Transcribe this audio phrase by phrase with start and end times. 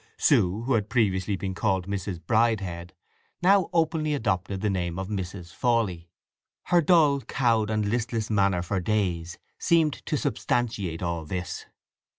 [0.17, 2.25] Sue, who had previously been called Mrs.
[2.25, 2.91] Bridehead
[3.43, 5.53] now openly adopted the name of Mrs.
[5.53, 6.09] Fawley.
[6.63, 11.67] Her dull, cowed, and listless manner for days seemed to substantiate all this.